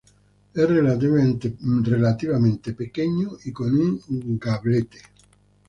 Es 0.51 0.67
relativamente 0.67 2.73
pequeño 2.73 3.33
y 3.45 3.51
con 3.51 3.77
un 3.77 4.39
gablete. 4.39 4.97